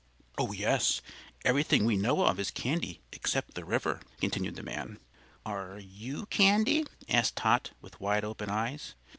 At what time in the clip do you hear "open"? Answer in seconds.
8.25-8.49